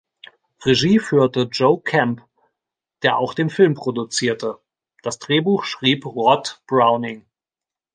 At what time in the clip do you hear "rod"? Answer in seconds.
6.07-6.63